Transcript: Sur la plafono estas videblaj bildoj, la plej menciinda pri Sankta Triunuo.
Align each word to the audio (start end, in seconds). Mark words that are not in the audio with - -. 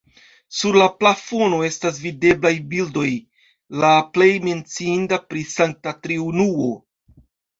Sur 0.59 0.77
la 0.81 0.85
plafono 1.01 1.57
estas 1.65 1.99
videblaj 2.05 2.53
bildoj, 2.71 3.11
la 3.83 3.91
plej 4.15 4.29
menciinda 4.47 5.21
pri 5.27 5.45
Sankta 5.53 5.95
Triunuo. 6.07 6.73